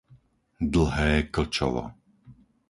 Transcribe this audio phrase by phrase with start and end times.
[0.73, 1.83] Dlhé Klčovo